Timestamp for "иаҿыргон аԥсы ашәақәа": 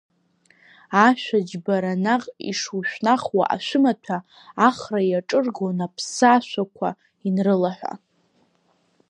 5.09-6.89